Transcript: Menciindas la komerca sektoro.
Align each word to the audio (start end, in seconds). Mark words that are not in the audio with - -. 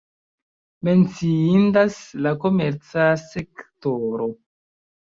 Menciindas 0.89 1.99
la 2.27 2.33
komerca 2.47 3.09
sektoro. 3.29 4.33